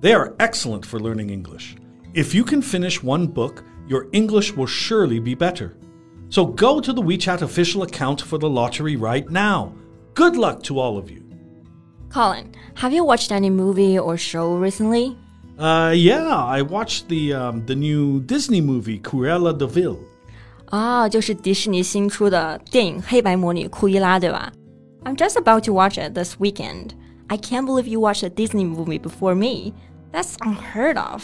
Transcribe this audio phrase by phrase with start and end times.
[0.00, 1.76] They are excellent for learning English.
[2.14, 5.76] If you can finish one book, your English will surely be better.
[6.28, 9.72] So go to the WeChat official account for the lottery right now.
[10.14, 11.22] Good luck to all of you.
[12.08, 15.16] Colin, have you watched any movie or show recently?
[15.58, 19.98] Uh, yeah, I watched the um, the new Disney movie Cruella de Vil.
[20.70, 24.52] 啊，就是迪士尼新出的电影《黑白魔女库伊拉》，对吧？
[25.04, 26.90] I'm just about to watch it this weekend.
[27.28, 29.72] I can't believe you watched a Disney movie before me.
[30.14, 31.22] That's unheard of.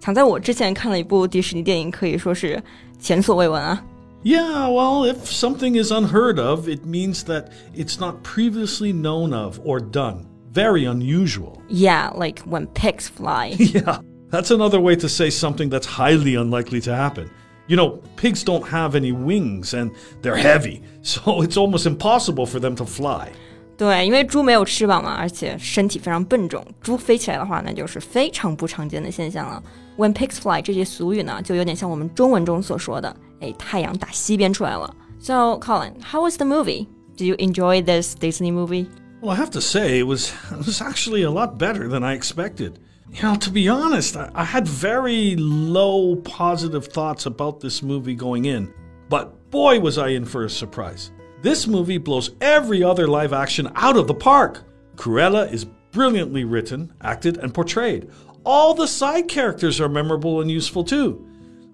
[0.00, 2.62] 藏在我之前看了一部迪士尼电影，可以说是
[2.98, 3.82] 前所未闻啊。
[4.22, 9.80] Yeah, well, if something is unheard of, it means that it's not previously known of or
[9.80, 10.26] done.
[10.52, 11.58] Very unusual.
[11.68, 13.54] Yeah, like when pigs fly.
[13.58, 13.98] Yeah,
[14.30, 17.28] that's another way to say something that's highly unlikely to happen.
[17.66, 19.90] You know, pigs don't have any wings and
[20.22, 23.30] they're heavy, so it's almost impossible for them to fly.
[23.78, 29.62] 对，因为猪没有翅膀嘛，而且身体非常笨重，猪飞起来的话，那就是非常不常见的现象了。
[29.96, 34.94] When pigs fly 这句俗语呢，就有点像我们中文中所说的，哎，太阳打西边出来了。
[35.20, 36.86] So Colin, how was the movie?
[37.16, 38.86] Did you enjoy this Disney movie?
[39.20, 42.14] Well, I have to say, it was, it was actually a lot better than I
[42.14, 42.78] expected.
[43.10, 48.14] You know, to be honest, I, I had very low positive thoughts about this movie
[48.14, 48.68] going in,
[49.08, 51.10] but boy, was I in for a surprise.
[51.42, 54.62] This movie blows every other live action out of the park.
[54.96, 58.08] Cruella is brilliantly written, acted, and portrayed.
[58.44, 61.26] All the side characters are memorable and useful too.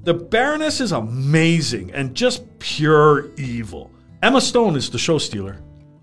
[0.04, 3.90] The Baroness is amazing and just pure evil.
[4.22, 5.56] Emma Stone is the show stealer.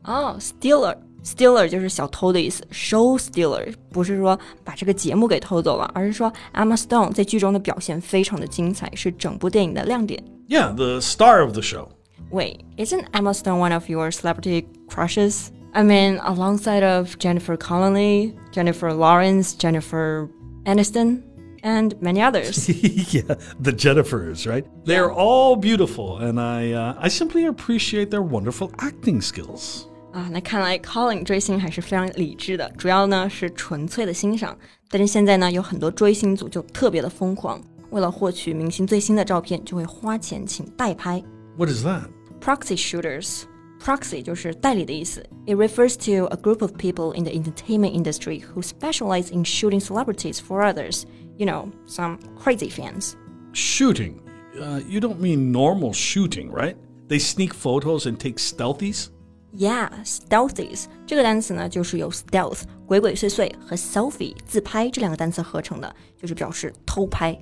[0.03, 10.23] 哦、oh,，stealer。Stealer 就是小偷的意思，show stealer 不是说把这个节目给偷走了，而是说 Emma Stone 在剧中的表现非常的精彩，是整部电影的亮点。
[10.47, 11.89] Yeah, the star of the show.
[12.31, 15.51] Wait, isn't Emma Stone one of your celebrity crushes?
[15.73, 20.29] I mean, alongside of Jennifer Connelly, Jennifer Lawrence, Jennifer
[20.65, 21.21] Aniston,
[21.63, 22.67] and many others.
[23.13, 24.65] yeah, the Jennifers, right?
[24.85, 29.85] They're all beautiful, and I, uh, I simply appreciate their wonderful acting skills.
[30.13, 34.57] 啊，那看来 Colin 追星还是非常理智的，主要呢是纯粹的欣赏。
[34.89, 41.21] 但是现在呢，有很多追星族就特别的疯狂，为了获取明星最新的照片，就会花钱请代拍。
[41.57, 42.07] What is that?
[42.41, 43.43] Proxy shooters.
[43.79, 45.23] Proxy 就是代理的意思。
[45.45, 50.39] It refers to a group of people in the entertainment industry who specialize in shooting celebrities
[50.39, 51.03] for others.
[51.37, 53.15] You know, some crazy fans.
[53.53, 54.21] Shooting.
[54.59, 56.75] Uh, you don't mean normal shooting, right?
[57.07, 59.09] They sneak photos and take stealthies?
[59.53, 67.33] Yeah, stealthies 这个单词呢，就是由 stealth 鬼鬼祟祟和 selfie 自拍这两个单词合成的，就是表示偷拍。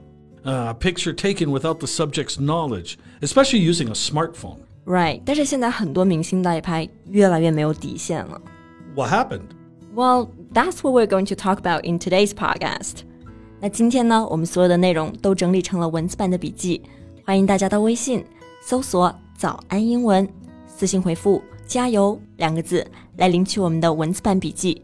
[0.44, 4.60] Uh, a picture taken without the subject's knowledge, especially using a smartphone.
[4.86, 8.40] Right，但是现在很多明星代拍越来越没有底线了。
[8.96, 9.50] What happened?
[9.96, 13.00] Well, that's what we're going to talk about in today's podcast.
[13.62, 16.82] 那今天呢，我们所有的内容都整理成了文字版的笔记，
[17.24, 18.24] 欢迎大家到微信
[18.62, 20.28] 搜索“早安英文”，
[20.68, 22.86] 私信回复“加油”两个字
[23.18, 24.82] 来领取我们的文字版笔记。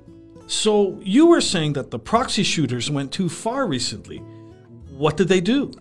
[0.47, 4.21] So, you were saying that the proxy shooters went too far recently.
[4.97, 5.71] What did they do?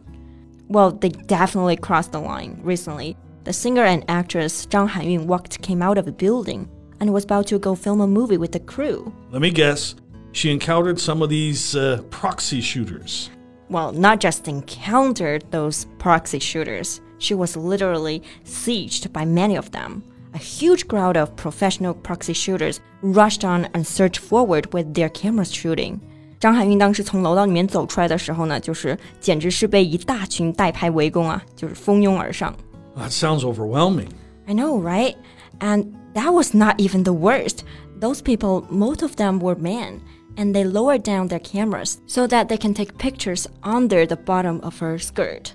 [0.69, 3.17] Well, they definitely crossed the line recently.
[3.45, 6.69] The singer and actress Zhang Hanyun walked came out of a building
[7.01, 9.13] and was about to go film a movie with the crew.
[9.33, 9.95] Let me guess.
[10.33, 13.31] She encountered some of these uh, proxy shooters.
[13.69, 20.03] Well, not just encountered those proxy shooters, she was literally sieged by many of them.
[20.35, 25.53] A huge crowd of professional proxy shooters rushed on and surged forward with their cameras
[25.53, 26.01] shooting.
[26.39, 32.55] 张含韵当时从楼道里面走出来的时候呢，就是简直是被一大群代拍围攻啊，就是蜂拥而上。
[32.97, 34.13] That sounds overwhelming.
[34.49, 35.17] I know, right?
[35.61, 37.65] And that was not even the worst.
[37.99, 40.01] Those people, most of them were men,
[40.37, 44.61] and they lowered down their cameras so that they can take pictures under the bottom
[44.63, 45.53] of her skirt.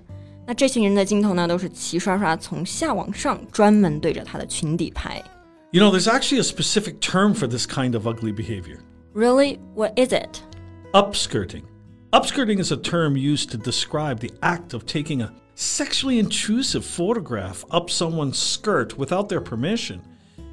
[0.47, 5.21] 那这群人的镜头呢，都是齐刷刷从下往上，专门对着她的裙底拍。
[5.71, 8.77] You know, there's actually a specific term for this kind of ugly behavior
[9.13, 9.59] Really?
[9.73, 10.41] What is it?
[10.93, 11.63] upskirting.
[12.13, 17.63] Upskirting is a term used to describe the act of taking a sexually intrusive photograph
[17.71, 20.01] up someone's skirt without their permission.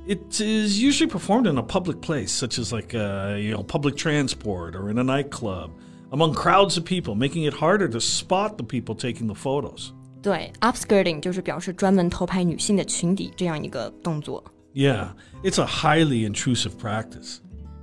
[0.06, 3.96] It is usually performed in a public place, such as like uh, you know public
[3.96, 5.70] transport or in a nightclub,
[6.10, 9.92] among crowds of people, making it harder to spot the people taking the photos.
[10.20, 14.42] 对，upskirting 就是表示专门偷拍女性的裙底这样一个动作。
[14.74, 15.10] Yeah,
[15.42, 17.38] it's a highly intrusive practice.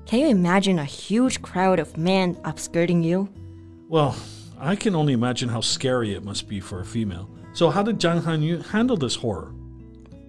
[0.06, 3.28] Can you imagine a huge crowd of men upskirting you?
[3.90, 4.16] Well,
[4.65, 7.29] I can only imagine how scary it must be for a female.
[7.53, 9.53] So, how did Zhang Hanyun handle this horror?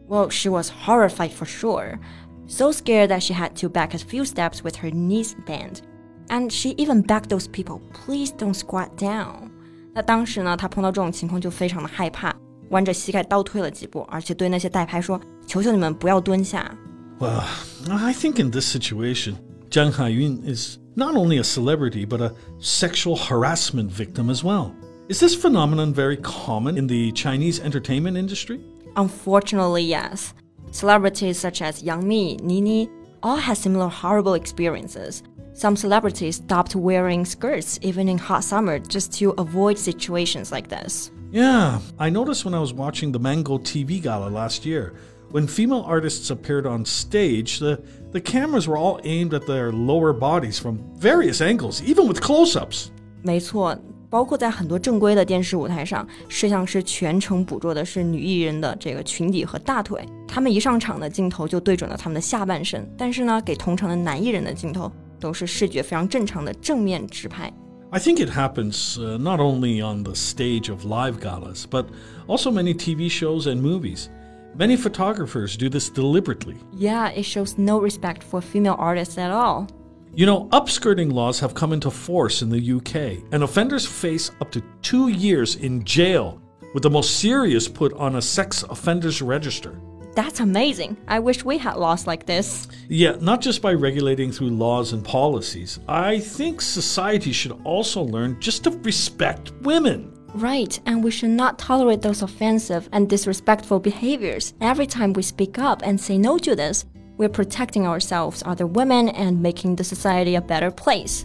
[0.09, 1.97] Well, she was horrified for sure,
[2.45, 5.83] so scared that she had to back a few steps with her knees bent.
[6.29, 9.51] And she even begged those people, please don't squat down.
[9.93, 12.35] 那当时呢，她碰到这种情况就非常的害怕，
[12.71, 16.75] 弯着膝盖倒退了几步，而且对那些代拍说：“求求你们不要蹲下。”
[17.19, 17.41] Well,
[17.89, 19.37] I think in this situation,
[19.69, 24.75] Zhang Hanyun is not only a celebrity, but a sexual harassment victim as well.
[25.09, 28.62] Is this phenomenon very common in the Chinese entertainment industry?
[28.95, 30.33] Unfortunately, yes.
[30.71, 32.89] Celebrities such as Yang Mi, Nini,
[33.21, 35.24] all had similar horrible experiences.
[35.53, 41.12] Some celebrities stopped wearing skirts even in hot summer just to avoid situations like this.
[41.31, 44.95] Yeah, I noticed when I was watching the Mango TV Gala last year.
[45.34, 47.78] When female artists appeared on stage, the,
[48.12, 52.56] the cameras were all aimed at their lower bodies from various angles, even with close
[52.56, 52.88] ups.
[53.22, 53.78] 没错，
[54.08, 60.05] 包括在很多正规的电视舞台上，摄像师全程捕捉的是女艺人的这个裙底和大腿。
[60.26, 64.90] 他们一上场的镜头就对准了他们的下半身，但是呢，给同场的男艺人的镜头
[65.20, 67.52] 都是视觉非常正常的正面直拍。
[67.90, 71.87] I think it happens uh, not only on the stage of live galas, but
[72.26, 74.08] also many TV shows and movies.
[74.57, 76.56] Many photographers do this deliberately.
[76.72, 79.68] Yeah, it shows no respect for female artists at all.
[80.13, 84.52] You know, upskirting laws have come into force in the UK, and offenders face up
[84.52, 86.42] to two years in jail,
[86.74, 89.78] with the most serious put on a sex offenders register.
[90.16, 90.96] That's amazing.
[91.10, 92.69] I wish we had laws like this.
[92.88, 95.81] Yeah, not just by regulating through laws and policies.
[95.90, 100.14] I think society should also learn just to respect women.
[100.34, 104.50] Right, and we should not tolerate those offensive and disrespectful behaviors.
[104.61, 106.84] Every time we speak up and say no to this,
[107.17, 111.22] we're protecting ourselves, other women, and making the society a better place.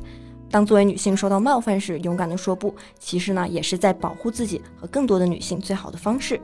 [0.49, 6.39] 当作为女性受到冒犯时，勇敢地说不，其实呢，也是在保护自己和更多的女性最好的方式。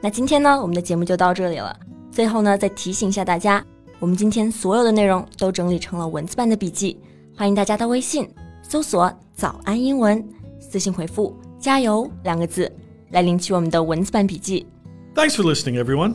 [0.00, 1.78] 那今天呢，我们的节目就到这里了。
[2.10, 3.64] 最后呢，再提醒一下大家，
[3.98, 6.98] 我们今天所有的内容都整理成了文字版的笔记，
[7.36, 8.28] 欢迎大家到微信
[8.62, 10.24] 搜索“早安英文”，
[10.58, 12.70] 私信回复“ 加油”两个字
[13.10, 14.66] 来领取我们的文字版笔记。
[15.14, 16.14] Thanks for listening, everyone.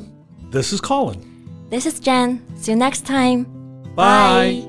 [0.52, 1.20] This is Colin.
[1.70, 2.40] This is Jen.
[2.58, 3.46] See you next time.
[3.96, 4.69] Bye.